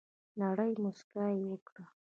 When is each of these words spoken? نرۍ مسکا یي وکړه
نرۍ 0.39 0.71
مسکا 0.83 1.25
یي 1.33 1.43
وکړه 1.49 1.83